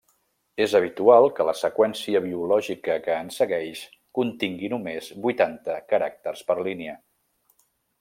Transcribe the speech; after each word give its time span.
És 0.63 0.71
habitual 0.77 1.29
que 1.39 1.45
la 1.49 1.53
seqüència 1.59 2.21
biològica 2.25 2.97
que 3.09 3.19
en 3.25 3.31
segueix 3.37 3.85
contingui 4.21 4.75
només 4.77 5.15
vuitanta 5.29 5.81
caràcters 5.95 6.47
per 6.51 6.61
línia. 6.71 7.01